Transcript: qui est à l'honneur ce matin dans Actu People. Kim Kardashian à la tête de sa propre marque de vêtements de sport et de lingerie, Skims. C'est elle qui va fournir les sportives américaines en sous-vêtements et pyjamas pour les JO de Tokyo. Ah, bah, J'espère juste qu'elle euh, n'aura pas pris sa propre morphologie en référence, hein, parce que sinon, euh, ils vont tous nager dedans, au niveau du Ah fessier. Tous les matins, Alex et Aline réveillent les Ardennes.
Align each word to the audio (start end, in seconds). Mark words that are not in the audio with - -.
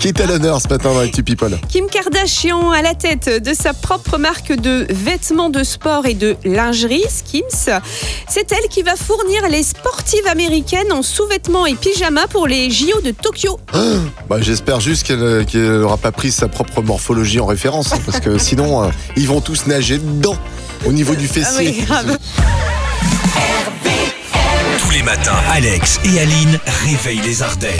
qui 0.00 0.08
est 0.08 0.20
à 0.20 0.26
l'honneur 0.26 0.62
ce 0.62 0.68
matin 0.68 0.94
dans 0.94 1.00
Actu 1.00 1.22
People. 1.22 1.58
Kim 1.68 1.86
Kardashian 1.86 2.70
à 2.70 2.80
la 2.80 2.94
tête 2.94 3.28
de 3.44 3.52
sa 3.52 3.74
propre 3.74 4.16
marque 4.16 4.50
de 4.50 4.86
vêtements 4.88 5.50
de 5.50 5.62
sport 5.62 6.06
et 6.06 6.14
de 6.14 6.36
lingerie, 6.42 7.04
Skims. 7.06 7.70
C'est 8.26 8.50
elle 8.50 8.68
qui 8.70 8.82
va 8.82 8.96
fournir 8.96 9.46
les 9.50 9.62
sportives 9.62 10.26
américaines 10.26 10.90
en 10.90 11.02
sous-vêtements 11.02 11.66
et 11.66 11.74
pyjamas 11.74 12.28
pour 12.28 12.46
les 12.46 12.70
JO 12.70 13.00
de 13.04 13.10
Tokyo. 13.10 13.58
Ah, 13.72 13.96
bah, 14.28 14.36
J'espère 14.40 14.80
juste 14.80 15.06
qu'elle 15.06 15.22
euh, 15.22 15.80
n'aura 15.80 15.96
pas 15.96 16.12
pris 16.12 16.30
sa 16.30 16.48
propre 16.48 16.82
morphologie 16.82 17.40
en 17.40 17.46
référence, 17.46 17.92
hein, 17.92 17.98
parce 18.04 18.20
que 18.20 18.38
sinon, 18.38 18.84
euh, 18.84 18.88
ils 19.16 19.26
vont 19.26 19.40
tous 19.40 19.66
nager 19.66 19.98
dedans, 19.98 20.36
au 20.86 20.92
niveau 20.92 21.14
du 21.14 21.26
Ah 21.30 21.34
fessier. 21.34 21.84
Tous 24.78 24.90
les 24.90 25.02
matins, 25.02 25.36
Alex 25.50 26.00
et 26.04 26.20
Aline 26.20 26.58
réveillent 26.86 27.22
les 27.22 27.42
Ardennes. 27.42 27.70